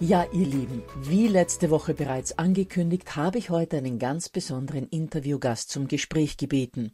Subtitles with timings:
[0.00, 5.70] Ja, ihr Lieben, wie letzte Woche bereits angekündigt, habe ich heute einen ganz besonderen Interviewgast
[5.70, 6.92] zum Gespräch gebeten.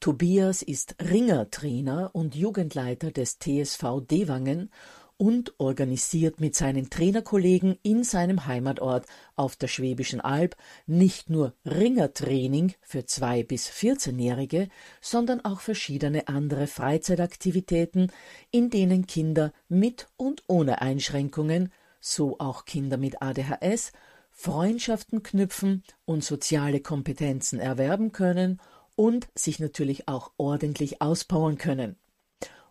[0.00, 4.70] Tobias ist Ringertrainer und Jugendleiter des TSV Dewangen
[5.18, 9.04] und organisiert mit seinen Trainerkollegen in seinem Heimatort
[9.34, 14.68] auf der Schwäbischen Alb nicht nur Ringertraining für zwei bis 14-Jährige,
[15.02, 18.10] sondern auch verschiedene andere Freizeitaktivitäten,
[18.50, 21.70] in denen Kinder mit und ohne Einschränkungen
[22.06, 23.92] so auch Kinder mit ADHS,
[24.30, 28.60] Freundschaften knüpfen und soziale Kompetenzen erwerben können
[28.94, 31.96] und sich natürlich auch ordentlich auspowern können.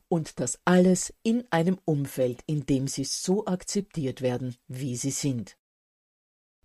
[0.08, 5.58] Und das alles in einem Umfeld, in dem sie so akzeptiert werden, wie sie sind.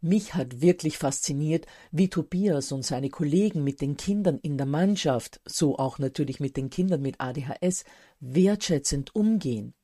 [0.02, 5.40] Mich hat wirklich fasziniert, wie Tobias und seine Kollegen mit den Kindern in der Mannschaft,
[5.44, 7.84] so auch natürlich mit den Kindern mit ADHS,
[8.20, 9.74] wertschätzend umgehen.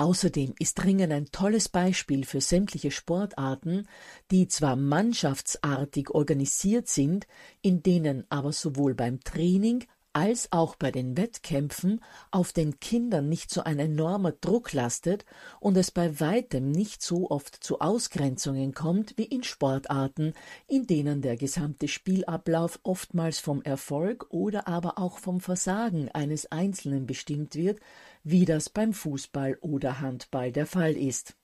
[0.00, 3.86] Außerdem ist Ringen ein tolles Beispiel für sämtliche Sportarten,
[4.30, 7.26] die zwar mannschaftsartig organisiert sind,
[7.60, 12.00] in denen aber sowohl beim Training als auch bei den Wettkämpfen
[12.30, 15.24] auf den Kindern nicht so ein enormer Druck lastet
[15.60, 20.34] und es bei weitem nicht so oft zu Ausgrenzungen kommt wie in Sportarten,
[20.66, 27.06] in denen der gesamte Spielablauf oftmals vom Erfolg oder aber auch vom Versagen eines Einzelnen
[27.06, 27.80] bestimmt wird,
[28.24, 31.36] wie das beim Fußball oder Handball der Fall ist.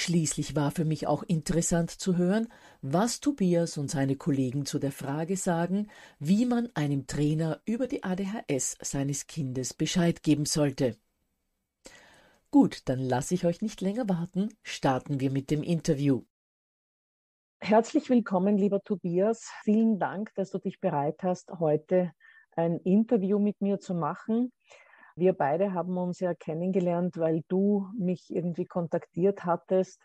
[0.00, 2.46] Schließlich war für mich auch interessant zu hören,
[2.82, 5.88] was Tobias und seine Kollegen zu der Frage sagen,
[6.20, 10.96] wie man einem Trainer über die ADHS seines Kindes Bescheid geben sollte.
[12.52, 16.22] Gut, dann lasse ich euch nicht länger warten, starten wir mit dem Interview.
[17.58, 19.50] Herzlich willkommen, lieber Tobias.
[19.64, 22.12] Vielen Dank, dass du dich bereit hast, heute
[22.52, 24.52] ein Interview mit mir zu machen.
[25.18, 30.00] Wir beide haben uns ja kennengelernt, weil du mich irgendwie kontaktiert hattest,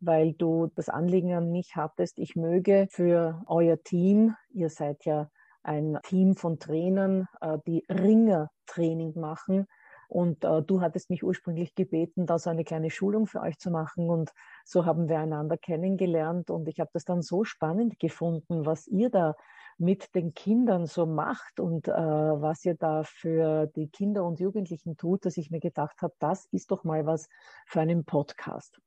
[0.00, 5.30] weil du das Anliegen an mich hattest, ich möge für euer Team, ihr seid ja
[5.62, 9.66] ein Team von Trainern, äh, die Ringertraining machen.
[10.08, 13.70] Und äh, du hattest mich ursprünglich gebeten, da so eine kleine Schulung für euch zu
[13.70, 14.10] machen.
[14.10, 14.30] Und
[14.66, 16.50] so haben wir einander kennengelernt.
[16.50, 19.36] Und ich habe das dann so spannend gefunden, was ihr da
[19.80, 24.96] mit den Kindern so macht und äh, was ihr da für die Kinder und Jugendlichen
[24.96, 27.28] tut, dass ich mir gedacht habe, das ist doch mal was
[27.66, 28.78] für einen Podcast.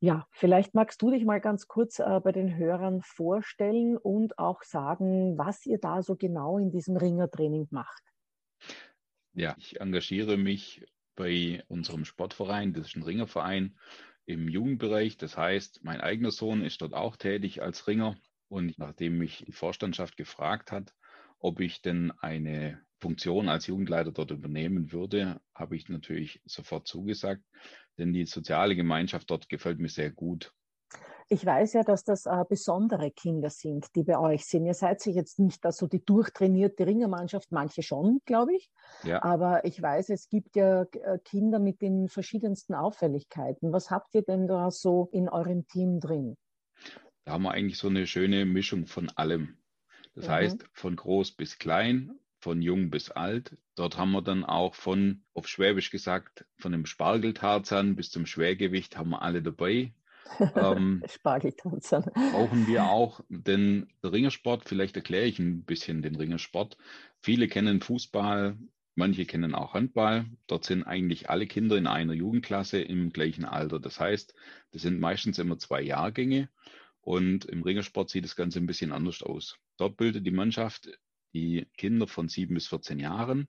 [0.00, 4.62] Ja, vielleicht magst du dich mal ganz kurz äh, bei den Hörern vorstellen und auch
[4.62, 8.02] sagen, was ihr da so genau in diesem Ringertraining macht.
[9.32, 10.86] Ja, ich engagiere mich
[11.16, 13.76] bei unserem Sportverein, das ist ein Ringerverein
[14.26, 15.16] im Jugendbereich.
[15.16, 18.14] Das heißt, mein eigener Sohn ist dort auch tätig als Ringer
[18.48, 20.94] und nachdem mich die Vorstandschaft gefragt hat,
[21.38, 27.44] ob ich denn eine Funktion als Jugendleiter dort übernehmen würde, habe ich natürlich sofort zugesagt,
[27.96, 30.52] denn die soziale Gemeinschaft dort gefällt mir sehr gut.
[31.30, 34.64] Ich weiß ja, dass das äh, besondere Kinder sind, die bei euch sind.
[34.64, 38.70] Ihr seid sich jetzt nicht so die durchtrainierte Ringermannschaft, manche schon, glaube ich.
[39.04, 39.22] Ja.
[39.22, 43.74] Aber ich weiß, es gibt ja äh, Kinder mit den verschiedensten Auffälligkeiten.
[43.74, 46.38] Was habt ihr denn da so in eurem Team drin?
[47.28, 49.58] Da haben wir eigentlich so eine schöne Mischung von allem.
[50.14, 50.30] Das mhm.
[50.30, 53.54] heißt, von groß bis klein, von jung bis alt.
[53.74, 58.96] Dort haben wir dann auch von, auf Schwäbisch gesagt, von dem Spargeltarzan bis zum Schwergewicht
[58.96, 59.92] haben wir alle dabei.
[60.56, 62.10] ähm, Spargeltarzan.
[62.14, 64.64] Brauchen wir auch den Ringersport.
[64.64, 66.78] Vielleicht erkläre ich ein bisschen den Ringersport.
[67.20, 68.56] Viele kennen Fußball,
[68.94, 70.24] manche kennen auch Handball.
[70.46, 73.80] Dort sind eigentlich alle Kinder in einer Jugendklasse im gleichen Alter.
[73.80, 74.34] Das heißt,
[74.72, 76.48] das sind meistens immer zwei Jahrgänge.
[77.00, 79.56] Und im Ringersport sieht das Ganze ein bisschen anders aus.
[79.76, 80.90] Dort bildet die Mannschaft
[81.32, 83.48] die Kinder von sieben bis 14 Jahren,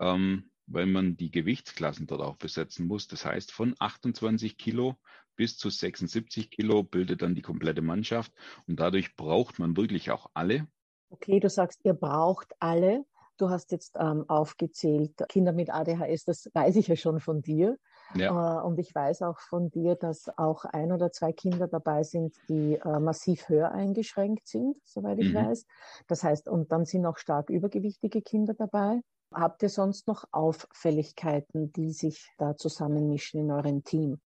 [0.00, 3.06] ähm, weil man die Gewichtsklassen dort auch besetzen muss.
[3.06, 4.96] Das heißt, von 28 Kilo
[5.36, 8.32] bis zu 76 Kilo bildet dann die komplette Mannschaft.
[8.66, 10.66] Und dadurch braucht man wirklich auch alle.
[11.10, 13.04] Okay, du sagst, ihr braucht alle.
[13.36, 17.76] Du hast jetzt ähm, aufgezählt, Kinder mit ADHS, das weiß ich ja schon von dir.
[18.14, 18.60] Ja.
[18.60, 22.34] Äh, und ich weiß auch von dir, dass auch ein oder zwei Kinder dabei sind,
[22.48, 25.46] die äh, massiv höher eingeschränkt sind, soweit ich mhm.
[25.46, 25.66] weiß.
[26.06, 29.00] Das heißt, und dann sind auch stark übergewichtige Kinder dabei.
[29.32, 34.20] Habt ihr sonst noch Auffälligkeiten, die sich da zusammenmischen in eurem Team?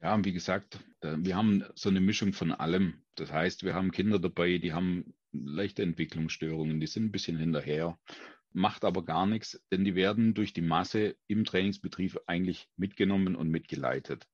[0.00, 3.02] Ja, wie gesagt, wir haben so eine Mischung von allem.
[3.16, 7.98] Das heißt, wir haben Kinder dabei, die haben leichte Entwicklungsstörungen, die sind ein bisschen hinterher
[8.52, 13.48] macht aber gar nichts, denn die werden durch die Masse im Trainingsbetrieb eigentlich mitgenommen und
[13.48, 14.26] mitgeleitet.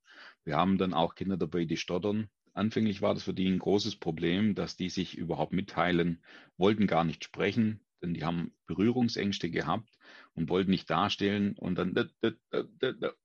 [0.44, 2.28] Wir haben dann auch Kinder dabei, die stottern.
[2.52, 6.22] Anfänglich war das für die ein großes Problem, dass die sich überhaupt mitteilen,
[6.56, 9.90] wollten gar nicht sprechen, denn die haben Berührungsängste gehabt
[10.34, 11.94] und wollten nicht darstellen und dann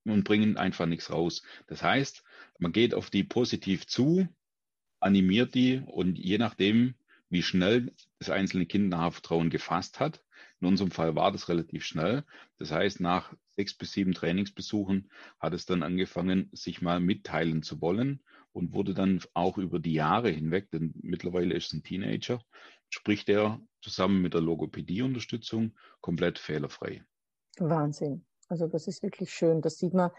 [0.04, 1.44] und bringen einfach nichts raus.
[1.68, 2.24] Das heißt,
[2.58, 4.28] man geht auf die positiv zu,
[5.00, 6.96] animiert die und je nachdem,
[7.30, 10.24] wie schnell das einzelne Kind Vertrauen gefasst hat,
[10.62, 12.26] in unserem Fall war das relativ schnell.
[12.58, 15.10] Das heißt, nach sechs bis sieben Trainingsbesuchen
[15.40, 18.22] hat es dann angefangen, sich mal mitteilen zu wollen
[18.52, 22.42] und wurde dann auch über die Jahre hinweg, denn mittlerweile ist es ein Teenager,
[22.90, 27.04] spricht er zusammen mit der Logopädie-Unterstützung komplett fehlerfrei.
[27.58, 28.26] Wahnsinn.
[28.50, 29.62] Also das ist wirklich schön.
[29.62, 30.12] Das sieht man,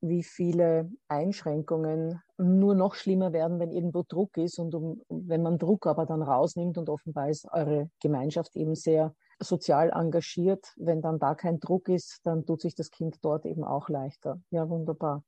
[0.00, 5.58] wie viele Einschränkungen nur noch schlimmer werden, wenn irgendwo Druck ist und um, wenn man
[5.58, 10.72] Druck aber dann rausnimmt und offenbar ist eure Gemeinschaft eben sehr sozial engagiert.
[10.76, 14.40] Wenn dann da kein Druck ist, dann tut sich das Kind dort eben auch leichter.
[14.50, 15.24] Ja, wunderbar.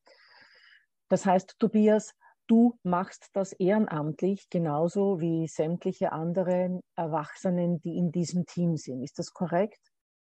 [1.08, 2.14] Das heißt, Tobias,
[2.46, 9.02] du machst das ehrenamtlich genauso wie sämtliche anderen Erwachsenen, die in diesem Team sind.
[9.02, 9.80] Ist das korrekt?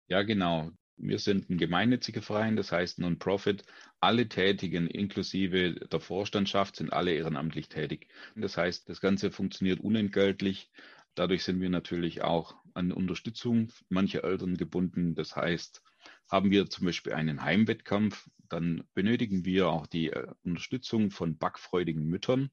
[0.07, 0.69] Ja, genau.
[0.97, 3.63] Wir sind ein gemeinnütziger Verein, das heißt Non-Profit.
[3.99, 8.07] Alle Tätigen, inklusive der Vorstandschaft, sind alle ehrenamtlich tätig.
[8.35, 10.71] Das heißt, das Ganze funktioniert unentgeltlich.
[11.13, 15.15] Dadurch sind wir natürlich auch an Unterstützung mancher Eltern gebunden.
[15.15, 15.81] Das heißt,
[16.29, 22.05] haben wir zum Beispiel einen Heimwettkampf, dann benötigen wir auch die äh, Unterstützung von backfreudigen
[22.05, 22.51] Müttern,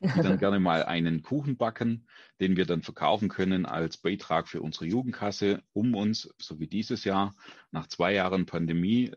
[0.00, 2.06] die dann gerne mal einen Kuchen backen,
[2.40, 7.04] den wir dann verkaufen können als Beitrag für unsere Jugendkasse, um uns, so wie dieses
[7.04, 7.34] Jahr,
[7.70, 9.12] nach zwei Jahren Pandemie,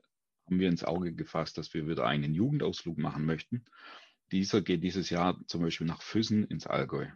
[0.45, 3.65] haben wir ins Auge gefasst, dass wir wieder einen Jugendausflug machen möchten.
[4.31, 7.07] Dieser geht dieses Jahr zum Beispiel nach Füssen ins Allgäu.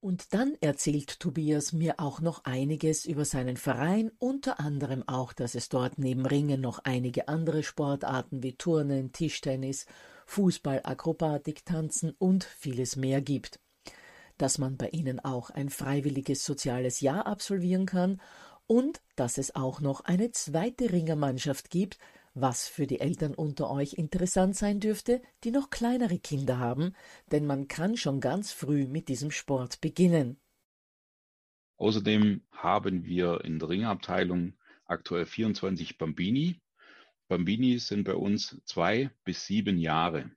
[0.00, 5.54] Und dann erzählt Tobias mir auch noch einiges über seinen Verein, unter anderem auch, dass
[5.54, 9.86] es dort neben Ringen noch einige andere Sportarten wie Turnen, Tischtennis,
[10.26, 13.60] Fußball, Akrobatik, Tanzen und vieles mehr gibt.
[14.38, 18.20] Dass man bei ihnen auch ein freiwilliges soziales Jahr absolvieren kann
[18.66, 21.98] und dass es auch noch eine zweite Ringermannschaft gibt,
[22.34, 26.94] was für die Eltern unter euch interessant sein dürfte, die noch kleinere Kinder haben,
[27.30, 30.38] denn man kann schon ganz früh mit diesem Sport beginnen.
[31.76, 34.54] Außerdem haben wir in der Ringabteilung
[34.86, 36.61] aktuell 24 Bambini.
[37.32, 40.30] Bambini sind bei uns zwei bis sieben Jahre.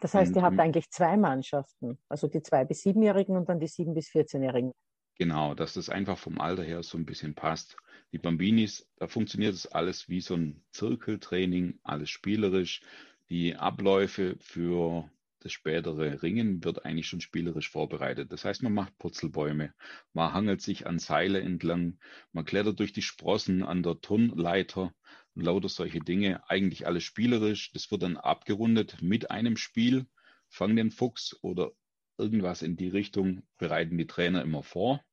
[0.00, 3.58] Das heißt, und, ihr habt eigentlich zwei Mannschaften, also die zwei bis siebenjährigen und dann
[3.58, 4.70] die sieben bis vierzehnjährigen.
[5.18, 7.76] Genau, dass das einfach vom Alter her so ein bisschen passt.
[8.12, 12.80] Die Bambinis, da funktioniert es alles wie so ein Zirkeltraining, alles spielerisch.
[13.28, 15.10] Die Abläufe für
[15.40, 18.30] das spätere Ringen wird eigentlich schon spielerisch vorbereitet.
[18.30, 19.74] Das heißt, man macht Purzelbäume,
[20.12, 21.98] man hangelt sich an Seile entlang,
[22.32, 24.92] man klettert durch die Sprossen an der Turnleiter
[25.36, 26.48] und lauter solche Dinge.
[26.48, 27.70] Eigentlich alles spielerisch.
[27.72, 30.06] Das wird dann abgerundet mit einem Spiel.
[30.48, 31.72] Fang den Fuchs oder
[32.18, 35.04] irgendwas in die Richtung bereiten die Trainer immer vor.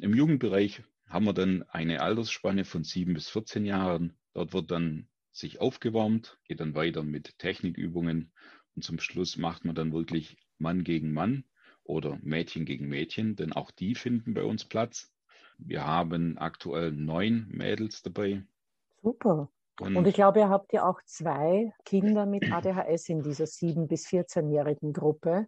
[0.00, 4.16] Im Jugendbereich haben wir dann eine Altersspanne von sieben bis 14 Jahren.
[4.34, 8.32] Dort wird dann sich aufgewärmt, geht dann weiter mit Technikübungen
[8.74, 11.44] Und zum Schluss macht man dann wirklich Mann gegen Mann
[11.82, 15.12] oder Mädchen gegen Mädchen, denn auch die finden bei uns Platz.
[15.58, 18.44] Wir haben aktuell neun Mädels dabei.
[19.02, 19.50] Super.
[19.80, 23.86] Und, und ich glaube, ihr habt ja auch zwei Kinder mit ADHS in dieser 7-
[23.86, 25.46] bis 14-jährigen Gruppe.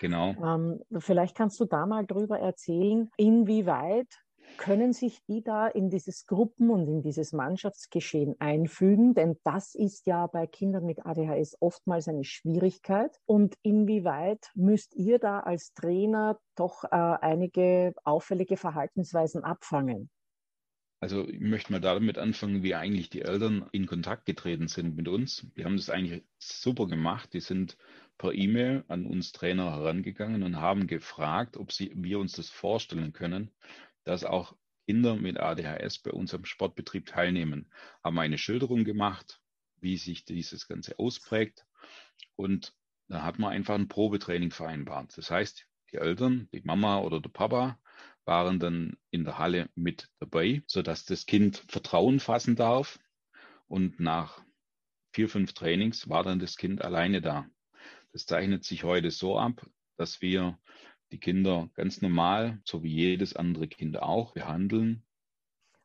[0.00, 0.34] Genau.
[0.42, 4.08] Ähm, vielleicht kannst du da mal drüber erzählen, inwieweit
[4.56, 9.14] können sich die da in dieses Gruppen- und in dieses Mannschaftsgeschehen einfügen?
[9.14, 13.16] Denn das ist ja bei Kindern mit ADHS oftmals eine Schwierigkeit.
[13.26, 20.10] Und inwieweit müsst ihr da als Trainer doch äh, einige auffällige Verhaltensweisen abfangen?
[21.00, 25.08] Also ich möchte mal damit anfangen, wie eigentlich die Eltern in Kontakt getreten sind mit
[25.08, 25.46] uns.
[25.56, 27.32] Die haben das eigentlich super gemacht.
[27.32, 27.78] Die sind
[28.18, 33.14] per E-Mail an uns Trainer herangegangen und haben gefragt, ob sie, wir uns das vorstellen
[33.14, 33.50] können,
[34.04, 34.54] dass auch
[34.86, 37.70] Kinder mit ADHS bei unserem Sportbetrieb teilnehmen,
[38.04, 39.40] haben eine Schilderung gemacht,
[39.80, 41.64] wie sich dieses Ganze ausprägt.
[42.36, 42.74] Und
[43.08, 45.16] da hat man einfach ein Probetraining vereinbart.
[45.16, 47.78] Das heißt, die Eltern, die Mama oder der Papa
[48.24, 52.98] waren dann in der Halle mit dabei, sodass das Kind Vertrauen fassen darf.
[53.66, 54.42] Und nach
[55.12, 57.46] vier, fünf Trainings war dann das Kind alleine da.
[58.12, 60.58] Das zeichnet sich heute so ab, dass wir
[61.12, 65.04] die Kinder ganz normal, so wie jedes andere Kind auch, behandeln.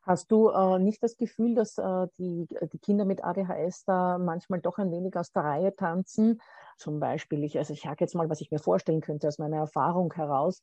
[0.05, 4.62] Hast du äh, nicht das Gefühl, dass äh, die, die Kinder mit ADHS da manchmal
[4.62, 6.41] doch ein wenig aus der Reihe tanzen?
[6.77, 9.57] Zum Beispiel, ich, also ich sage jetzt mal, was ich mir vorstellen könnte aus meiner
[9.57, 10.62] Erfahrung heraus,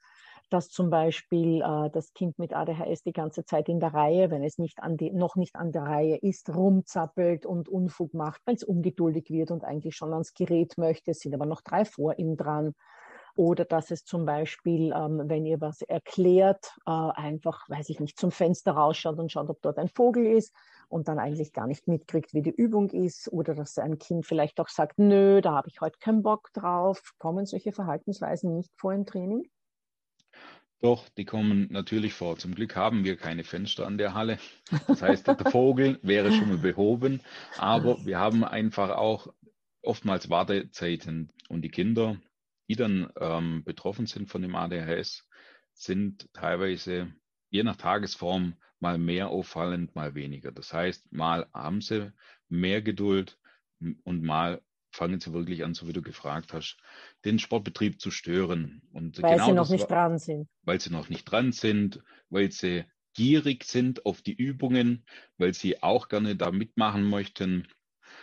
[0.49, 4.45] dass zum Beispiel äh, das Kind mit ADHS die ganze Zeit in der Reihe, wenn
[4.45, 8.55] es nicht an die, noch nicht an der Reihe ist, rumzappelt und Unfug macht, weil
[8.55, 11.11] es ungeduldig wird und eigentlich schon ans Gerät möchte.
[11.11, 12.75] Es sind aber noch drei vor ihm dran
[13.35, 18.19] oder dass es zum Beispiel, ähm, wenn ihr was erklärt, äh, einfach, weiß ich nicht,
[18.19, 20.55] zum Fenster rausschaut und schaut, ob dort ein Vogel ist
[20.89, 24.61] und dann eigentlich gar nicht mitkriegt, wie die Übung ist oder dass ein Kind vielleicht
[24.61, 27.15] auch sagt, nö, da habe ich heute keinen Bock drauf.
[27.19, 29.49] Kommen solche Verhaltensweisen nicht vor im Training?
[30.83, 32.37] Doch, die kommen natürlich vor.
[32.39, 34.39] Zum Glück haben wir keine Fenster an der Halle.
[34.89, 37.23] Das heißt, der Vogel wäre schon mal behoben.
[37.57, 39.29] Aber wir haben einfach auch
[39.83, 41.31] oftmals Wartezeiten.
[41.49, 42.17] Und die Kinder
[42.73, 45.29] die dann ähm, betroffen sind von dem ADHS,
[45.75, 47.13] sind teilweise
[47.51, 50.53] je nach Tagesform mal mehr auffallend, mal weniger.
[50.53, 52.13] Das heißt, mal haben sie
[52.49, 53.39] mehr Geduld
[54.05, 56.79] und mal fangen sie wirklich an, so wie du gefragt hast,
[57.27, 58.81] den Sportbetrieb zu stören.
[58.91, 60.49] Und weil genau sie noch nicht dran sind.
[60.63, 65.05] Weil sie noch nicht dran sind, weil sie gierig sind auf die Übungen,
[65.37, 67.69] weil sie auch gerne da mitmachen möchten.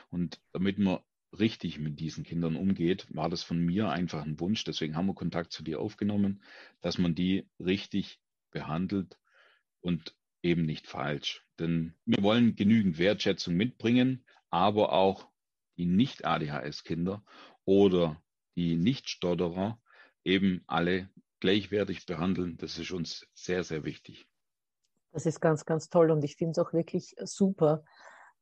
[0.10, 1.00] Und damit man
[1.38, 4.64] richtig mit diesen Kindern umgeht, war das von mir einfach ein Wunsch.
[4.64, 6.42] Deswegen haben wir Kontakt zu dir aufgenommen,
[6.82, 8.20] dass man die richtig
[8.52, 9.20] behandelt
[9.82, 11.46] und eben nicht falsch.
[11.60, 15.28] Denn wir wollen genügend Wertschätzung mitbringen, aber auch
[15.78, 17.24] die Nicht-ADHS-Kinder
[17.66, 18.22] oder
[18.56, 19.80] die Nicht-Stotterer
[20.24, 21.10] eben alle
[21.40, 22.58] gleichwertig behandeln.
[22.58, 24.28] Das ist uns sehr, sehr wichtig.
[25.12, 27.84] Das ist ganz, ganz toll und ich finde es auch wirklich super,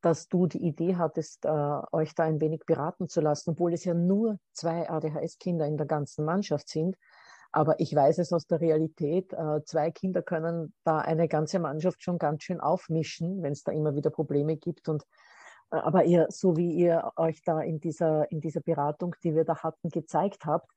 [0.02, 1.50] dass du die Idee hattest, äh,
[1.92, 5.88] euch da ein wenig beraten zu lassen, obwohl es ja nur zwei ADHS-Kinder in der
[5.88, 6.98] ganzen Mannschaft sind.
[7.52, 12.04] Aber ich weiß es aus der Realität, äh, zwei Kinder können da eine ganze Mannschaft
[12.04, 14.90] schon ganz schön aufmischen, wenn es da immer wieder Probleme gibt.
[14.90, 15.04] Und
[15.72, 19.46] äh, aber ihr, so wie ihr euch da in dieser, in dieser Beratung, die wir
[19.46, 20.70] da hatten, gezeigt habt,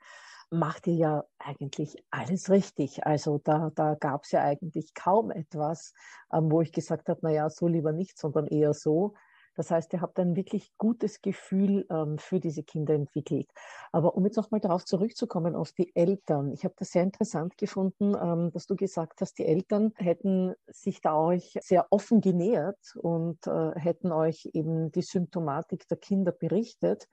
[0.51, 3.07] macht ihr ja eigentlich alles richtig.
[3.07, 5.95] Also da, da gab es ja eigentlich kaum etwas,
[6.33, 9.15] ähm, wo ich gesagt habe, na ja, so lieber nicht, sondern eher so.
[9.57, 13.51] Das heißt, ihr habt ein wirklich gutes Gefühl ähm, für diese Kinder entwickelt.
[13.93, 16.53] Aber um jetzt nochmal darauf zurückzukommen, auf die Eltern.
[16.53, 21.01] Ich habe das sehr interessant gefunden, ähm, dass du gesagt hast, die Eltern hätten sich
[21.01, 27.09] da euch sehr offen genähert und äh, hätten euch eben die Symptomatik der Kinder berichtet.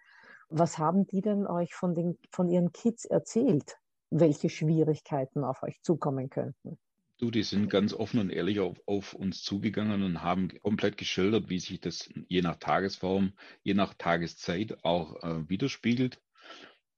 [0.50, 3.78] Was haben die denn euch von, den, von ihren Kids erzählt,
[4.10, 6.78] welche Schwierigkeiten auf euch zukommen könnten?
[7.20, 11.50] Du, die sind ganz offen und ehrlich auf, auf, uns zugegangen und haben komplett geschildert,
[11.50, 16.22] wie sich das je nach Tagesform, je nach Tageszeit auch äh, widerspiegelt.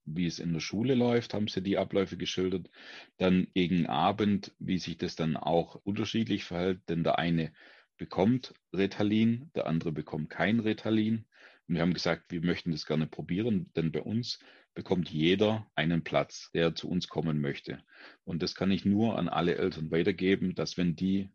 [0.03, 2.69] Wie es in der Schule läuft, haben sie die Abläufe geschildert.
[3.17, 7.53] Dann gegen Abend, wie sich das dann auch unterschiedlich verhält, denn der eine
[7.97, 11.25] bekommt Retalin, der andere bekommt kein Retalin.
[11.69, 14.39] Und wir haben gesagt, wir möchten das gerne probieren, denn bei uns
[14.73, 17.83] bekommt jeder einen Platz, der zu uns kommen möchte.
[18.23, 21.29] Und das kann ich nur an alle Eltern weitergeben, dass wenn die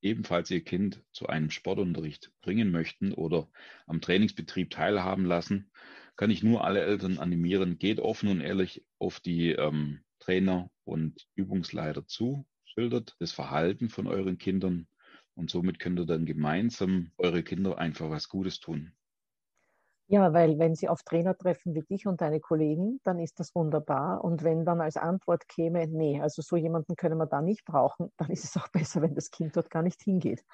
[0.00, 3.48] ebenfalls ihr Kind zu einem Sportunterricht bringen möchten oder
[3.86, 5.72] am Trainingsbetrieb teilhaben lassen,
[6.14, 11.26] kann ich nur alle Eltern animieren, geht offen und ehrlich auf die ähm, Trainer und
[11.34, 14.86] Übungsleiter zu, schildert das Verhalten von euren Kindern
[15.34, 18.92] und somit könnt ihr dann gemeinsam eure Kinder einfach was Gutes tun.
[20.12, 23.54] Ja, weil wenn sie auf Trainer treffen wie dich und deine Kollegen, dann ist das
[23.54, 24.22] wunderbar.
[24.22, 28.12] Und wenn dann als Antwort käme, nee, also so jemanden können wir da nicht brauchen,
[28.18, 30.44] dann ist es auch besser, wenn das Kind dort gar nicht hingeht.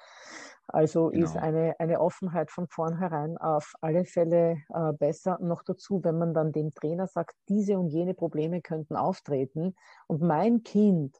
[0.67, 1.25] Also genau.
[1.25, 5.37] ist eine, eine Offenheit von vornherein auf alle Fälle äh, besser.
[5.41, 9.75] Noch dazu, wenn man dann dem Trainer sagt, diese und jene Probleme könnten auftreten
[10.07, 11.19] und mein Kind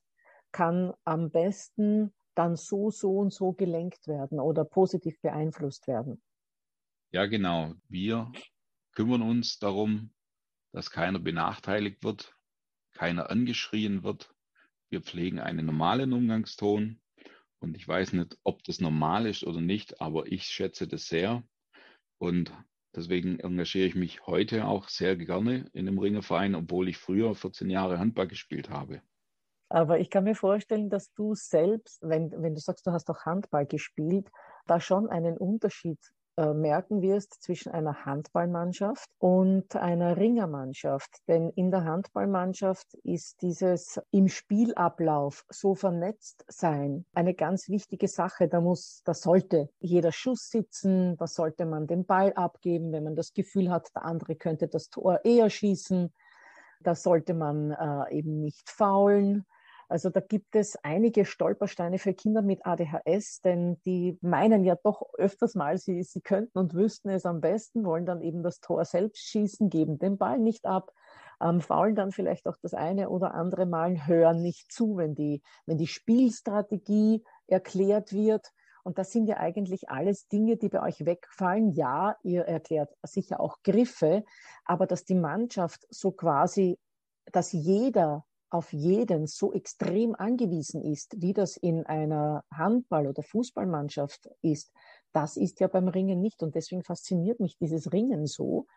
[0.54, 6.22] kann am besten dann so, so und so gelenkt werden oder positiv beeinflusst werden.
[7.12, 7.74] Ja, genau.
[7.88, 8.32] Wir
[8.94, 10.12] kümmern uns darum,
[10.72, 12.36] dass keiner benachteiligt wird,
[12.94, 14.32] keiner angeschrien wird.
[14.92, 17.02] Wir pflegen einen normalen Umgangston.
[17.62, 21.44] Und ich weiß nicht, ob das normal ist oder nicht, aber ich schätze das sehr.
[22.20, 22.54] Und
[22.96, 27.72] deswegen engagiere ich mich heute auch sehr gerne in einem Ringerverein, obwohl ich früher 14
[27.72, 29.02] Jahre Handball gespielt habe.
[29.68, 33.26] Aber ich kann mir vorstellen, dass du selbst, wenn, wenn du sagst, du hast auch
[33.26, 34.30] Handball gespielt,
[34.68, 36.00] da schon einen Unterschied
[36.40, 41.10] äh, merken wirst zwischen einer Handballmannschaft und einer Ringermannschaft.
[41.28, 48.48] Denn in der Handballmannschaft ist dieses im Spielablauf so vernetzt sein eine ganz wichtige Sache.
[48.48, 53.18] Da muss, da sollte jeder Schuss sitzen, da sollte man den Ball abgeben, wenn man
[53.18, 56.14] das Gefühl hat, der andere könnte das Tor eher schießen.
[56.80, 59.46] Da sollte man äh, eben nicht faulen.
[59.90, 65.02] Also da gibt es einige Stolpersteine für Kinder mit ADHS, denn die meinen ja doch
[65.18, 68.86] öfters mal, sie, sie könnten und wüssten es am besten, wollen dann eben das Tor
[68.86, 70.94] selbst schießen, geben den Ball nicht ab,
[71.42, 75.42] ähm, faulen dann vielleicht auch das eine oder andere Mal, hören nicht zu, wenn die,
[75.66, 78.52] wenn die Spielstrategie erklärt wird.
[78.84, 81.72] Und das sind ja eigentlich alles Dinge, die bei euch wegfallen.
[81.72, 84.24] Ja, ihr erklärt sicher auch Griffe,
[84.66, 86.78] aber dass die Mannschaft so quasi,
[87.32, 94.30] dass jeder auf jeden so extrem angewiesen ist, wie das in einer Handball- oder Fußballmannschaft
[94.42, 94.72] ist,
[95.14, 96.42] das ist ja beim Ringen nicht.
[96.44, 98.68] Und deswegen fasziniert mich dieses Ringen so,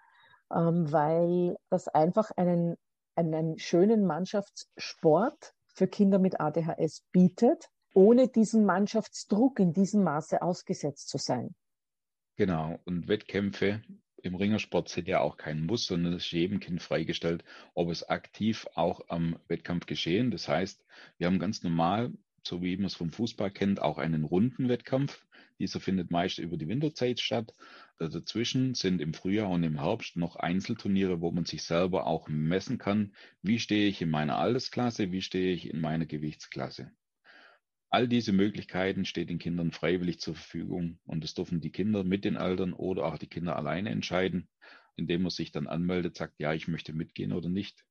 [0.53, 2.77] ähm, weil das einfach einen,
[3.17, 11.09] einen schönen Mannschaftssport für Kinder mit ADHS bietet, ohne diesen Mannschaftsdruck in diesem Maße ausgesetzt
[11.09, 11.55] zu sein.
[12.37, 13.83] Genau, und Wettkämpfe
[14.23, 18.09] im Ringersport sind ja auch kein Muss, sondern es ist jedem Kind freigestellt, ob es
[18.09, 20.31] aktiv auch am Wettkampf geschehen.
[20.31, 20.85] Das heißt,
[21.19, 22.13] wir haben ganz normal,
[22.45, 25.27] so wie man es vom Fußball kennt, auch einen runden Wettkampf.
[25.59, 27.53] Dieser findet meist über die Winterzeit statt.
[27.99, 32.79] Dazwischen sind im Frühjahr und im Herbst noch Einzelturniere, wo man sich selber auch messen
[32.79, 36.91] kann, wie stehe ich in meiner Altersklasse, wie stehe ich in meiner Gewichtsklasse.
[37.95, 42.25] All diese Möglichkeiten stehen den Kindern freiwillig zur Verfügung und das dürfen die Kinder mit
[42.25, 44.49] den Eltern oder auch die Kinder alleine entscheiden,
[44.97, 47.85] indem man sich dann anmeldet, sagt, ja, ich möchte mitgehen oder nicht.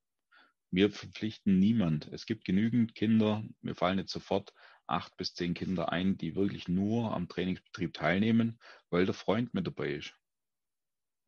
[0.72, 2.08] Wir verpflichten niemand.
[2.12, 4.52] Es gibt genügend Kinder, mir fallen jetzt sofort
[4.88, 8.58] acht bis zehn Kinder ein, die wirklich nur am Trainingsbetrieb teilnehmen,
[8.90, 10.14] weil der Freund mit dabei ist.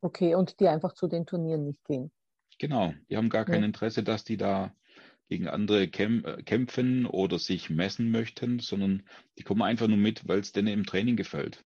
[0.01, 2.11] Okay, und die einfach zu den Turnieren nicht gehen.
[2.59, 4.75] Genau, die haben gar kein Interesse, dass die da
[5.27, 9.03] gegen andere äh, kämpfen oder sich messen möchten, sondern
[9.37, 11.63] die kommen einfach nur mit, weil es denen im Training gefällt.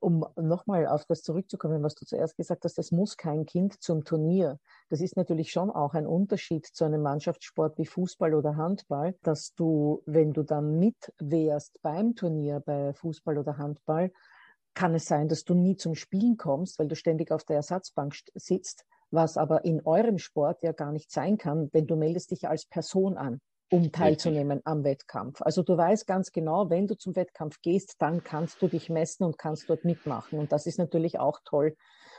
[0.00, 4.04] Um nochmal auf das zurückzukommen, was du zuerst gesagt hast, es muss kein Kind zum
[4.04, 4.58] Turnier.
[4.90, 9.54] Das ist natürlich schon auch ein Unterschied zu einem Mannschaftssport wie Fußball oder Handball, dass
[9.54, 14.12] du, wenn du dann mitwehrst beim Turnier bei Fußball oder Handball,
[14.74, 18.14] kann es sein, dass du nie zum Spielen kommst, weil du ständig auf der Ersatzbank
[18.34, 22.48] sitzt was aber in eurem Sport ja gar nicht sein kann, denn du meldest dich
[22.48, 23.40] als Person an,
[23.70, 24.66] um teilzunehmen Richtig.
[24.66, 25.42] am Wettkampf.
[25.42, 29.24] Also du weißt ganz genau, wenn du zum Wettkampf gehst, dann kannst du dich messen
[29.24, 30.38] und kannst dort mitmachen.
[30.38, 31.76] Und das ist natürlich auch toll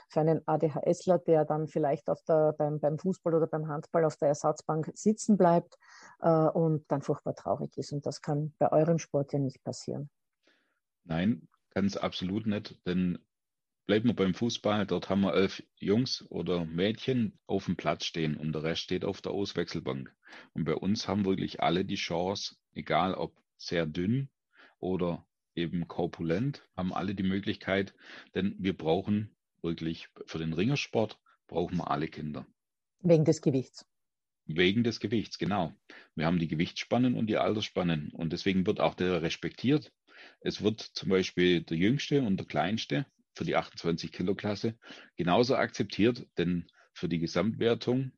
[0.10, 4.17] für einen ADHSler, der dann vielleicht auf der, beim, beim Fußball oder beim Handball auf
[4.17, 5.78] der Ersatzbank sitzen bleibt
[6.21, 7.91] äh, und dann furchtbar traurig ist.
[7.91, 10.10] Und das kann bei eurem Sport ja nicht passieren.
[11.04, 13.19] Nein, ganz absolut nicht, denn
[13.86, 14.88] Bleiben wir beim Fußball.
[14.88, 19.06] Dort haben wir elf Jungs oder Mädchen auf dem Platz stehen und der Rest steht
[19.06, 20.12] auf der Auswechselbank.
[20.54, 24.30] Und bei uns haben wirklich alle die Chance, egal ob sehr dünn
[24.80, 27.93] oder eben korpulent, haben alle die Möglichkeit,
[28.34, 32.48] denn wir brauchen wirklich für den Ringersport brauchen wir alle Kinder.
[33.02, 33.88] Wegen des Gewichts.
[34.48, 35.74] Wegen des Gewichts, genau.
[36.15, 39.91] Wir haben die Gewichtsspannen und die Altersspannen und deswegen wird auch der respektiert.
[40.39, 44.76] Es wird zum Beispiel der Jüngste und der Kleinste für die 28 Kilo Klasse
[45.15, 48.12] genauso akzeptiert, denn für die Gesamtwertung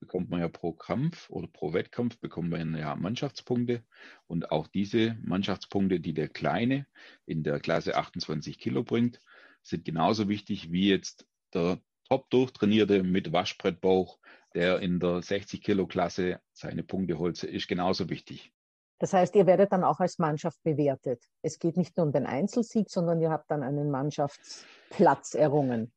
[0.00, 3.84] bekommt man ja pro Kampf oder pro Wettkampf bekommt man ja Mannschaftspunkte
[4.26, 6.86] und auch diese Mannschaftspunkte, die der Kleine
[7.24, 9.20] in der Klasse 28 Kilo bringt,
[9.62, 14.18] sind genauso wichtig wie jetzt der top durchtrainierte mit Waschbrettbauch,
[14.54, 18.52] der in der 60 Kilo Klasse seine Punkte holt, ist genauso wichtig.
[18.98, 21.22] Das heißt, ihr werdet dann auch als Mannschaft bewertet.
[21.42, 25.92] Es geht nicht nur um den Einzelsieg, sondern ihr habt dann einen Mannschaftsplatz errungen.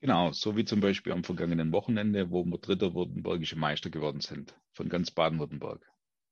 [0.00, 4.56] Genau, so wie zum Beispiel am vergangenen Wochenende, wo wir dritter württembergische Meister geworden sind,
[4.72, 5.84] von ganz Baden-Württemberg.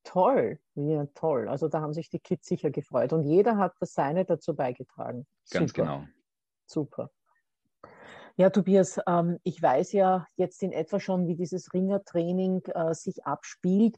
[0.05, 1.49] Toll, ja, toll.
[1.49, 5.27] Also da haben sich die Kids sicher gefreut und jeder hat das Seine dazu beigetragen.
[5.51, 5.83] Ganz Super.
[5.83, 6.05] genau.
[6.67, 7.11] Super.
[8.37, 13.25] Ja, Tobias, ähm, ich weiß ja jetzt in etwa schon, wie dieses Ringertraining äh, sich
[13.25, 13.97] abspielt.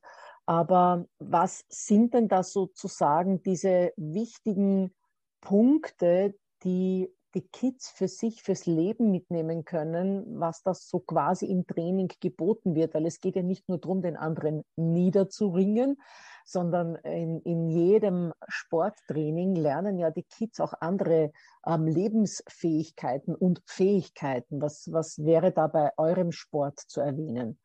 [0.48, 4.94] Aber was sind denn da sozusagen diese wichtigen
[5.42, 6.34] Punkte,
[6.64, 12.10] die die Kids für sich, fürs Leben mitnehmen können, was das so quasi im Training
[12.18, 12.94] geboten wird.
[12.94, 16.00] Weil es geht ja nicht nur darum, den anderen niederzuringen,
[16.46, 21.30] sondern in, in jedem Sporttraining lernen ja die Kids auch andere
[21.66, 24.62] ähm, Lebensfähigkeiten und Fähigkeiten.
[24.62, 27.58] Was, was wäre da bei eurem Sport zu erwähnen?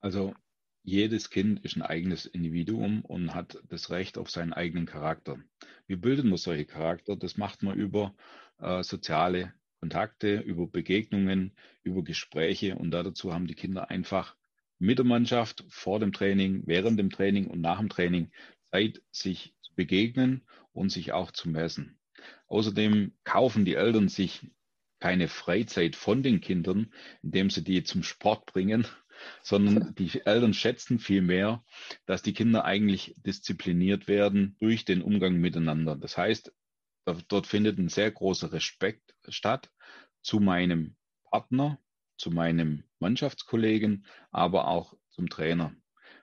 [0.00, 0.32] Also
[0.88, 5.38] jedes Kind ist ein eigenes Individuum und hat das Recht auf seinen eigenen Charakter.
[5.86, 7.14] Wie bilden wir solche Charakter?
[7.14, 8.14] Das macht man über
[8.58, 14.34] äh, soziale Kontakte, über Begegnungen, über Gespräche und dazu haben die Kinder einfach
[14.78, 18.30] mit der Mannschaft vor dem Training, während dem Training und nach dem Training
[18.70, 21.98] Zeit, sich zu begegnen und sich auch zu messen.
[22.46, 24.46] Außerdem kaufen die Eltern sich
[25.00, 28.86] keine Freizeit von den Kindern, indem sie die zum Sport bringen,
[29.42, 31.64] sondern die Eltern schätzen vielmehr,
[32.06, 35.96] dass die Kinder eigentlich diszipliniert werden durch den Umgang miteinander.
[35.96, 36.52] Das heißt,
[37.28, 39.70] dort findet ein sehr großer Respekt statt
[40.22, 41.78] zu meinem Partner,
[42.16, 45.74] zu meinem Mannschaftskollegen, aber auch zum Trainer,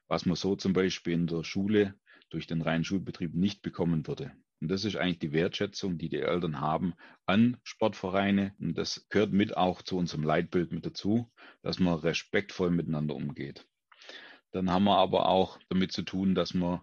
[0.07, 1.95] was man so zum Beispiel in der Schule
[2.29, 4.31] durch den reinen Schulbetrieb nicht bekommen würde.
[4.65, 6.95] Und das ist eigentlich die Wertschätzung, die die Eltern haben
[7.27, 8.55] an Sportvereine.
[8.59, 13.67] Und das gehört mit auch zu unserem Leitbild mit dazu, dass man respektvoll miteinander umgeht.
[14.51, 16.81] Dann haben wir aber auch damit zu tun, dass man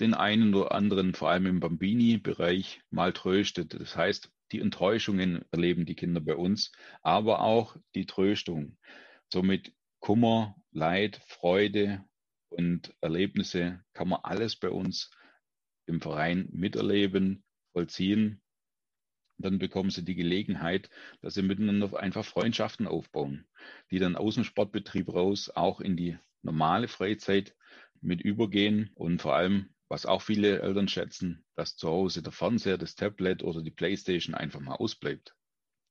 [0.00, 3.80] den einen oder anderen, vor allem im Bambini-Bereich, mal tröstet.
[3.80, 8.76] Das heißt, die Enttäuschungen erleben die Kinder bei uns, aber auch die Tröstung.
[9.32, 12.04] Somit Kummer, Leid, Freude
[12.48, 15.12] und Erlebnisse kann man alles bei uns
[15.86, 18.40] im Verein miterleben, vollziehen.
[19.38, 20.90] Dann bekommen sie die Gelegenheit,
[21.20, 23.46] dass sie miteinander einfach Freundschaften aufbauen,
[23.90, 27.56] die dann aus dem Sportbetrieb raus auch in die normale Freizeit
[28.00, 32.78] mit übergehen und vor allem was auch viele Eltern schätzen, dass zu Hause der Fernseher,
[32.78, 35.36] das Tablet oder die Playstation einfach mal ausbleibt.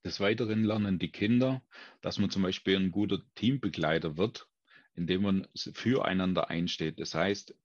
[0.03, 1.61] Des Weiteren lernen die Kinder,
[2.01, 4.47] dass man zum Beispiel ein guter Teambegleiter wird,
[4.95, 6.99] indem man füreinander einsteht.
[6.99, 7.55] Das heißt,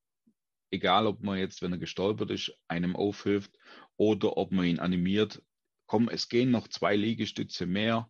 [0.70, 3.58] egal ob man jetzt, wenn er gestolpert ist, einem aufhilft
[3.96, 5.42] oder ob man ihn animiert,
[5.86, 8.08] komm, es gehen noch zwei Liegestütze mehr.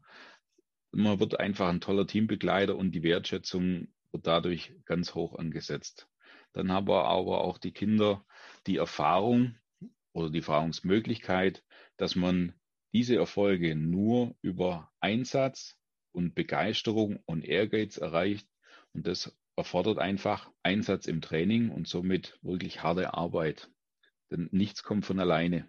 [0.91, 6.09] Man wird einfach ein toller Teambegleiter und die Wertschätzung wird dadurch ganz hoch angesetzt.
[6.53, 8.25] Dann haben wir aber auch die Kinder
[8.67, 9.57] die Erfahrung
[10.15, 11.63] oder die Erfahrungsmöglichkeit,
[11.99, 12.55] dass man
[12.95, 15.79] diese Erfolge nur über Einsatz
[16.13, 18.49] und Begeisterung und Ehrgeiz erreicht.
[18.95, 23.71] Und das erfordert einfach Einsatz im Training und somit wirklich harte Arbeit.
[24.31, 25.67] Denn nichts kommt von alleine.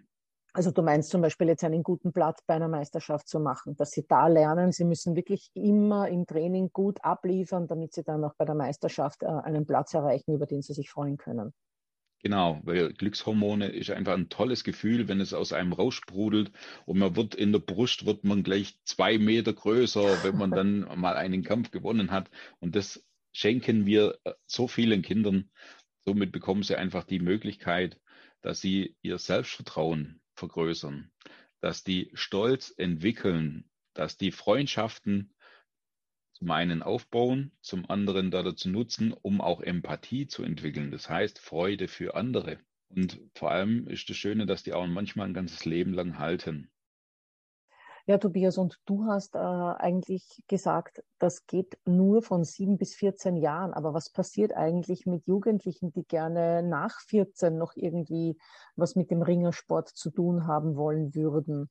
[0.52, 3.90] Also du meinst zum Beispiel jetzt einen guten Platz bei einer Meisterschaft zu machen, dass
[3.90, 8.34] sie da lernen, sie müssen wirklich immer im Training gut abliefern, damit sie dann auch
[8.36, 11.52] bei der Meisterschaft äh, einen Platz erreichen, über den sie sich freuen können.
[12.20, 16.50] Genau, weil Glückshormone ist einfach ein tolles Gefühl, wenn es aus einem raussprudelt
[16.84, 20.80] und man wird in der Brust, wird man gleich zwei Meter größer, wenn man dann
[20.96, 22.28] mal einen Kampf gewonnen hat.
[22.58, 23.07] Und das
[23.38, 25.50] schenken wir äh, so vielen Kindern.
[26.04, 28.00] Somit bekommen sie einfach die Möglichkeit,
[28.40, 31.12] dass sie ihr Selbstvertrauen vergrößern,
[31.60, 35.34] dass die Stolz entwickeln, dass die Freundschaften
[36.32, 40.90] zum einen aufbauen, zum anderen dazu nutzen, um auch Empathie zu entwickeln.
[40.90, 42.58] Das heißt Freude für andere.
[42.88, 46.70] Und vor allem ist das Schöne, dass die auch manchmal ein ganzes Leben lang halten.
[48.08, 53.36] Ja, Tobias, und du hast äh, eigentlich gesagt, das geht nur von sieben bis 14
[53.36, 53.74] Jahren.
[53.74, 58.38] Aber was passiert eigentlich mit Jugendlichen, die gerne nach 14 noch irgendwie
[58.76, 61.68] was mit dem Ringersport zu tun haben wollen würden?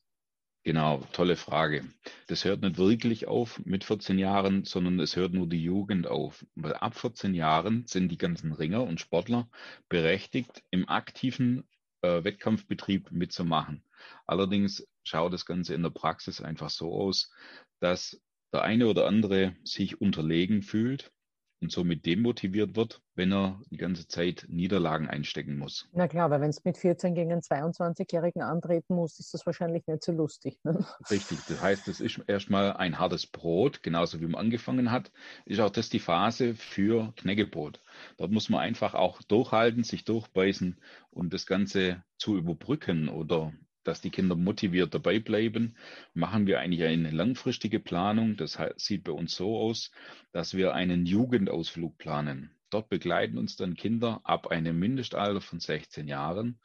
[0.63, 1.85] Genau, tolle Frage.
[2.27, 6.45] Das hört nicht wirklich auf mit 14 Jahren, sondern es hört nur die Jugend auf.
[6.53, 9.49] Weil ab 14 Jahren sind die ganzen Ringer und Sportler
[9.89, 11.67] berechtigt, im aktiven
[12.03, 13.81] äh, Wettkampfbetrieb mitzumachen.
[14.27, 17.31] Allerdings schaut das Ganze in der Praxis einfach so aus,
[17.79, 18.21] dass
[18.53, 21.11] der eine oder andere sich unterlegen fühlt
[21.59, 25.87] und somit demotiviert wird, wenn er die ganze Zeit Niederlagen einstecken muss.
[25.91, 29.87] Na klar, weil wenn es mit 14 gegen einen 22-Jährigen antreten muss, ist das wahrscheinlich
[29.87, 30.59] nicht so lustig.
[30.63, 30.85] Ne?
[31.09, 35.11] Richtig, das heißt, es ist erstmal ein hartes Brot, genauso wie man angefangen hat,
[35.45, 37.81] ist auch das die Phase für Knäckebrot.
[38.17, 43.51] Dort muss man einfach auch durchhalten, sich durchbeißen und das Ganze zu überbrücken oder
[43.87, 45.75] dass die Kinder motiviert dabei bleiben,
[46.13, 48.35] machen wir eigentlich eine langfristige Planung.
[48.35, 49.91] Das sieht bei uns so aus,
[50.33, 52.51] dass wir einen Jugendausflug planen.
[52.69, 56.59] Dort begleiten uns dann Kinder ab einem Mindestalter von 16 Jahren,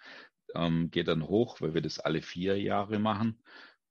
[0.57, 3.41] ähm, geht dann hoch, weil wir das alle vier Jahre machen,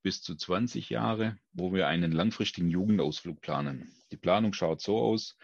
[0.04, 3.94] bis zu 20 Jahre, wo wir einen langfristigen Jugendausflug planen.
[4.12, 5.38] Die Planung schaut so aus,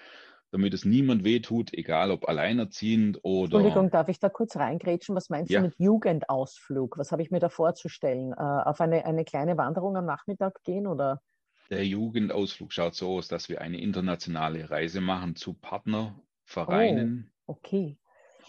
[0.57, 3.57] damit es niemand wehtut, egal ob alleinerziehend oder.
[3.57, 5.15] Entschuldigung, darf ich da kurz reingrätschen?
[5.15, 5.59] Was meinst ja.
[5.59, 6.97] du mit Jugendausflug?
[6.97, 8.33] Was habe ich mir da vorzustellen?
[8.33, 11.21] Äh, auf eine, eine kleine Wanderung am Nachmittag gehen oder?
[11.69, 17.31] Der Jugendausflug schaut so aus, dass wir eine internationale Reise machen zu Partnervereinen.
[17.45, 17.99] Oh, okay.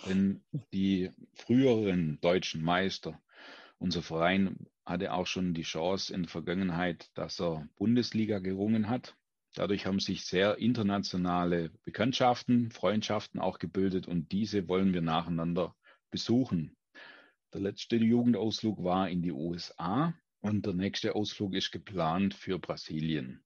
[0.08, 0.42] Denn
[0.72, 3.20] die früheren deutschen Meister,
[3.78, 9.14] unser Verein hatte auch schon die Chance in der Vergangenheit, dass er Bundesliga gerungen hat.
[9.54, 15.74] Dadurch haben sich sehr internationale Bekanntschaften, Freundschaften auch gebildet und diese wollen wir nacheinander
[16.10, 16.76] besuchen.
[17.52, 23.42] Der letzte Jugendausflug war in die USA und der nächste Ausflug ist geplant für Brasilien.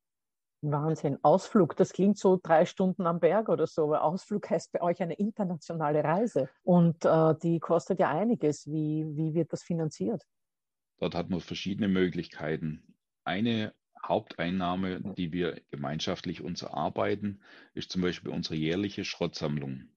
[0.63, 1.19] Wahnsinn.
[1.23, 5.03] Ausflug, das klingt so drei Stunden am Berg oder so, aber Ausflug heißt bei euch
[5.03, 8.71] eine internationale Reise und äh, die kostet ja einiges.
[8.71, 10.23] Wie, wie wird das finanziert?
[10.99, 12.95] Dort hat man verschiedene Möglichkeiten.
[13.25, 17.41] Eine Haupteinnahme, die wir gemeinschaftlich uns erarbeiten,
[17.75, 19.89] ist zum Beispiel unsere jährliche Schrottsammlung.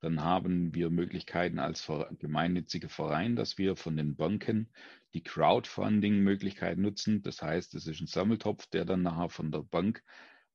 [0.00, 1.86] Dann haben wir Möglichkeiten als
[2.18, 4.72] gemeinnütziger Verein, dass wir von den Banken
[5.12, 7.22] die Crowdfunding-Möglichkeit nutzen.
[7.22, 10.02] Das heißt, es ist ein Sammeltopf, der dann nachher von der Bank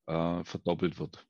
[0.07, 1.27] äh, verdoppelt wird.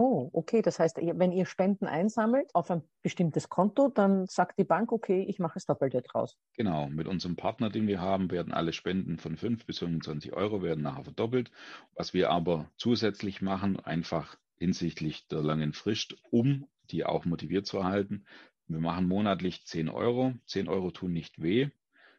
[0.00, 0.62] Oh, okay.
[0.62, 5.24] Das heißt, wenn ihr Spenden einsammelt auf ein bestimmtes Konto, dann sagt die Bank, okay,
[5.28, 6.38] ich mache es Doppelte draus.
[6.54, 6.88] Genau.
[6.88, 10.84] Mit unserem Partner, den wir haben, werden alle Spenden von 5 bis 25 Euro werden
[10.84, 11.50] nachher verdoppelt.
[11.96, 17.78] Was wir aber zusätzlich machen, einfach hinsichtlich der langen Frist, um die auch motiviert zu
[17.78, 18.24] erhalten.
[18.68, 20.32] Wir machen monatlich 10 Euro.
[20.46, 21.70] 10 Euro tun nicht weh,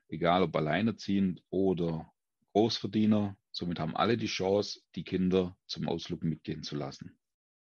[0.09, 2.11] egal ob alleinerziehend oder
[2.51, 3.37] Großverdiener.
[3.51, 7.18] Somit haben alle die Chance, die Kinder zum Ausflug mitgehen zu lassen.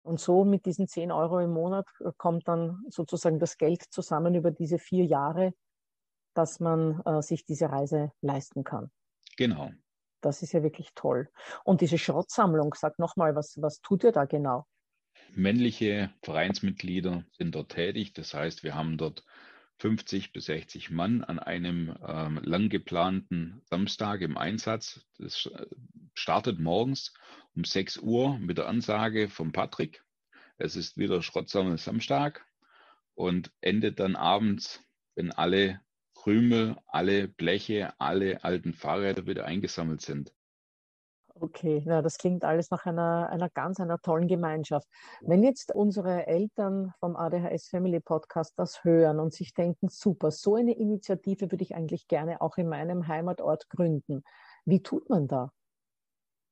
[0.07, 4.37] Und so mit diesen 10 Euro im Monat äh, kommt dann sozusagen das Geld zusammen
[4.37, 5.53] über diese vier Jahre,
[6.33, 8.93] dass man äh, sich diese Reise leisten kann.
[9.37, 9.73] Genau.
[10.21, 11.29] Das ist ja wirklich toll.
[11.65, 14.65] Und diese Schrottsammlung, sag nochmal, was, was tut ihr da genau?
[15.35, 18.13] Männliche Vereinsmitglieder sind dort tätig.
[18.13, 19.25] Das heißt, wir haben dort
[19.79, 25.07] 50 bis 60 Mann an einem ähm, lang geplanten Samstag im Einsatz.
[25.19, 25.67] Das äh,
[26.15, 27.13] startet morgens
[27.55, 30.03] um 6 Uhr mit der Ansage von Patrick.
[30.59, 32.47] Es ist wieder Schrottsammel Samstag
[33.15, 34.81] und endet dann abends,
[35.15, 35.81] wenn alle
[36.15, 40.33] Krümel, alle Bleche, alle alten Fahrräder wieder eingesammelt sind.
[41.39, 44.89] Okay, ja, das klingt alles nach einer, einer ganz, einer tollen Gemeinschaft.
[45.21, 50.55] Wenn jetzt unsere Eltern vom ADHS Family Podcast das hören und sich denken, super, so
[50.55, 54.23] eine Initiative würde ich eigentlich gerne auch in meinem Heimatort gründen.
[54.65, 55.53] Wie tut man da?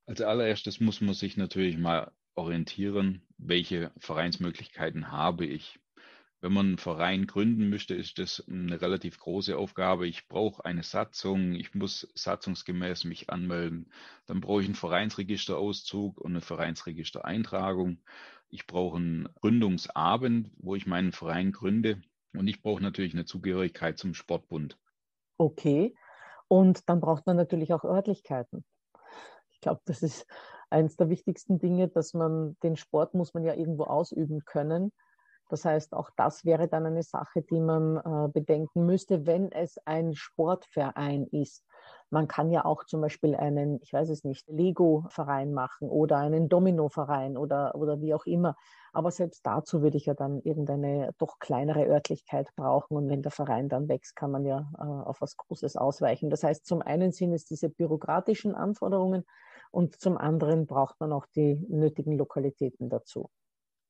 [0.07, 5.81] Als allererstes muss man sich natürlich mal orientieren, welche Vereinsmöglichkeiten habe ich.
[6.45, 10.07] Wenn man einen Verein gründen möchte, ist das eine relativ große Aufgabe.
[10.07, 13.91] Ich brauche eine Satzung, ich muss satzungsgemäß mich anmelden.
[14.27, 18.03] Dann brauche ich einen Vereinsregisterauszug und eine Vereinsregistereintragung.
[18.51, 22.03] Ich brauche einen Gründungsabend, wo ich meinen Verein gründe.
[22.35, 24.79] Und ich brauche natürlich eine Zugehörigkeit zum Sportbund.
[25.39, 25.97] Okay.
[26.49, 28.67] Und dann braucht man natürlich auch Örtlichkeiten.
[29.51, 30.27] Ich glaube, das ist
[30.69, 34.93] eines der wichtigsten Dinge, dass man den Sport muss man ja irgendwo ausüben können.
[35.49, 39.79] Das heißt, auch das wäre dann eine Sache, die man äh, bedenken müsste, wenn es
[39.85, 41.65] ein Sportverein ist.
[42.11, 46.49] Man kann ja auch zum Beispiel einen, ich weiß es nicht, Lego-Verein machen oder einen
[46.49, 48.57] Domino-Verein oder, oder wie auch immer.
[48.93, 52.97] Aber selbst dazu würde ich ja dann irgendeine doch kleinere Örtlichkeit brauchen.
[52.97, 56.31] Und wenn der Verein dann wächst, kann man ja äh, auf was Großes ausweichen.
[56.31, 59.25] Das heißt, zum einen sind es diese bürokratischen Anforderungen
[59.71, 63.29] und zum anderen braucht man auch die nötigen Lokalitäten dazu.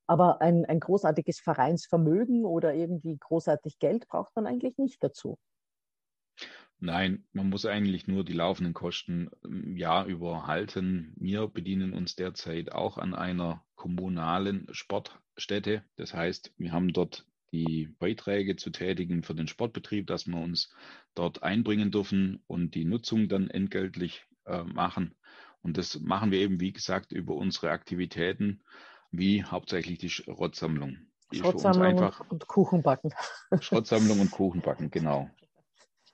[0.06, 5.38] Aber ein, ein großartiges Vereinsvermögen oder irgendwie großartig Geld braucht man eigentlich nicht dazu.
[6.78, 11.14] Nein, man muss eigentlich nur die laufenden Kosten im Jahr über halten.
[11.16, 15.82] Wir bedienen uns derzeit auch an einer kommunalen Sportstätte.
[15.96, 20.74] Das heißt, wir haben dort die Beiträge zu tätigen für den Sportbetrieb, dass wir uns
[21.14, 25.14] dort einbringen dürfen und die Nutzung dann entgeltlich äh, machen.
[25.62, 28.62] Und das machen wir eben, wie gesagt, über unsere Aktivitäten
[29.18, 30.98] wie hauptsächlich die Schrottsammlung.
[31.32, 33.12] Die Schrottsammlung einfach und Kuchenbacken.
[33.60, 35.28] Schrottsammlung und Kuchenbacken, genau.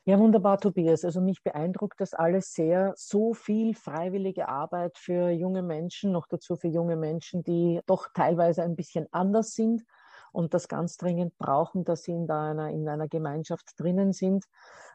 [0.07, 1.05] Ja, wunderbar, Tobias.
[1.05, 2.95] Also mich beeindruckt das alles sehr.
[2.97, 8.63] So viel freiwillige Arbeit für junge Menschen, noch dazu für junge Menschen, die doch teilweise
[8.63, 9.85] ein bisschen anders sind
[10.33, 14.47] und das ganz dringend brauchen, dass sie in, einer, in einer Gemeinschaft drinnen sind.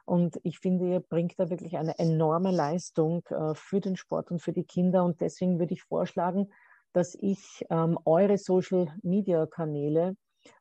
[0.05, 4.41] Und ich finde, ihr bringt da wirklich eine enorme Leistung äh, für den Sport und
[4.41, 5.03] für die Kinder.
[5.03, 6.51] Und deswegen würde ich vorschlagen,
[6.95, 10.15] dass ich ähm, eure Social-Media-Kanäle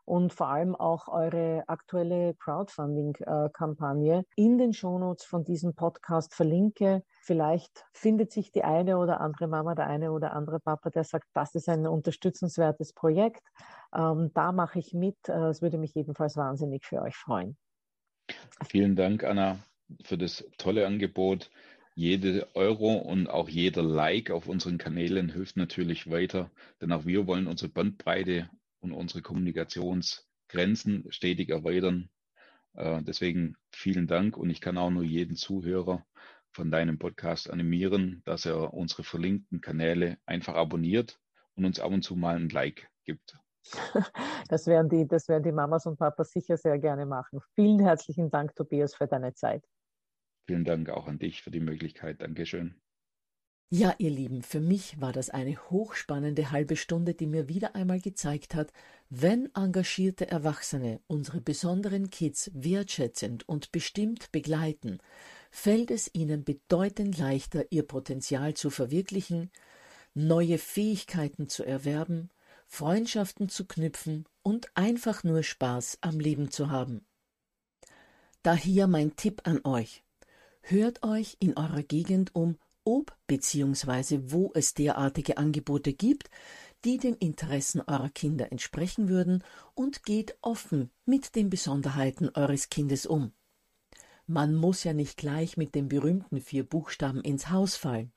[0.05, 7.03] und vor allem auch eure aktuelle Crowdfunding-Kampagne in den Shownotes von diesem Podcast verlinke.
[7.23, 11.29] Vielleicht findet sich die eine oder andere Mama, der eine oder andere Papa, der sagt,
[11.35, 13.47] das ist ein unterstützenswertes Projekt.
[13.95, 15.17] Ähm, da mache ich mit.
[15.29, 17.57] Äh, es würde mich jedenfalls wahnsinnig für euch freuen.
[18.67, 19.59] Vielen Dank, Anna,
[20.03, 21.51] für das tolle Angebot.
[21.97, 27.29] Jede Euro und auch jeder Like auf unseren Kanälen hilft natürlich weiter, denn auch wir
[27.29, 32.11] wollen unsere Bandbreite und unsere Kommunikationsgrenzen stetig erweitern.
[32.75, 36.05] Äh, deswegen vielen Dank und ich kann auch nur jeden Zuhörer
[36.51, 41.21] von deinem Podcast animieren, dass er unsere verlinkten Kanäle einfach abonniert
[41.55, 43.39] und uns ab und zu mal ein Like gibt.
[44.49, 47.41] Das werden die, das werden die Mamas und Papas sicher sehr gerne machen.
[47.55, 49.65] Vielen herzlichen Dank, Tobias, für deine Zeit.
[50.47, 52.21] Vielen Dank auch an dich für die Möglichkeit.
[52.21, 52.75] Dankeschön.
[53.71, 58.01] Ja, ihr Lieben, für mich war das eine hochspannende halbe Stunde, die mir wieder einmal
[58.01, 58.73] gezeigt hat,
[59.09, 64.99] wenn engagierte Erwachsene unsere besonderen Kids wertschätzend und bestimmt begleiten,
[65.51, 69.51] fällt es ihnen bedeutend leichter, ihr Potenzial zu verwirklichen,
[70.13, 72.31] neue Fähigkeiten zu erwerben,
[72.69, 77.05] Freundschaften zu knüpfen und einfach nur Spaß am Leben zu haben.
[78.43, 80.04] Daher mein Tipp an euch.
[80.67, 84.21] Hört euch in eurer Gegend um ob bzw.
[84.29, 86.31] wo es derartige Angebote gibt,
[86.87, 93.05] die den Interessen eurer Kinder entsprechen würden und geht offen mit den Besonderheiten eures Kindes
[93.05, 93.33] um.
[94.27, 98.11] Man muss ja nicht gleich mit den berühmten vier Buchstaben ins Haus fallen.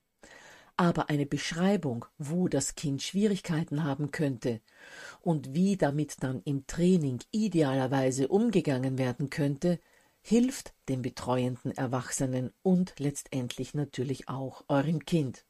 [0.78, 4.62] Aber eine Beschreibung, wo das Kind Schwierigkeiten haben könnte
[5.20, 9.82] und wie damit dann im Training idealerweise umgegangen werden könnte,
[10.28, 15.46] hilft dem betreuenden Erwachsenen und letztendlich natürlich auch eurem Kind.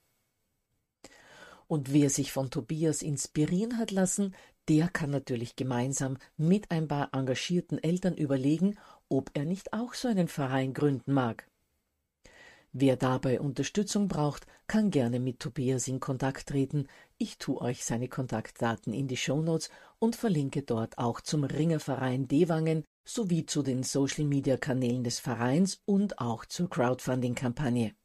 [1.65, 4.35] Und wer sich von Tobias inspirieren hat lassen,
[4.69, 8.77] der kann natürlich gemeinsam mit ein paar engagierten Eltern überlegen,
[9.09, 11.49] ob er nicht auch so einen Verein gründen mag.
[12.71, 16.85] Wer dabei Unterstützung braucht, kann gerne mit Tobias in Kontakt treten.
[17.17, 22.83] Ich tue euch seine Kontaktdaten in die Shownotes und verlinke dort auch zum Ringerverein Dewangen,
[23.07, 27.95] sowie zu den Social-Media-Kanälen des Vereins und auch zur Crowdfunding-Kampagne.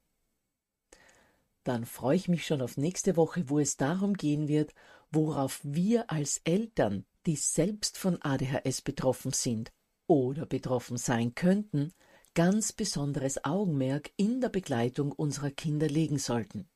[1.64, 4.74] Dann freue ich mich schon auf nächste Woche, wo es darum gehen wird,
[5.10, 9.72] worauf wir als Eltern, die selbst von ADHS betroffen sind
[10.06, 11.92] oder betroffen sein könnten,
[12.34, 16.68] ganz besonderes Augenmerk in der Begleitung unserer Kinder legen sollten.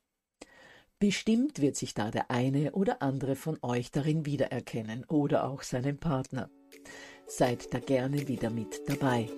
[0.99, 5.99] Bestimmt wird sich da der eine oder andere von euch darin wiedererkennen oder auch seinen
[5.99, 6.51] Partner.
[7.27, 9.29] Seid da gerne wieder mit dabei.